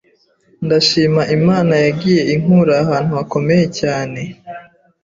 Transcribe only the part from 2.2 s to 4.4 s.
inkura ahantu hakomeye cyane